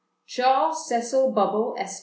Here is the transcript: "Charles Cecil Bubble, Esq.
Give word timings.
"Charles 0.25 0.87
Cecil 0.87 1.29
Bubble, 1.29 1.75
Esq. 1.77 1.99